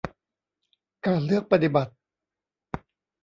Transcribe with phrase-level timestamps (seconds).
[1.05, 1.91] การเลือกปฏิบัติ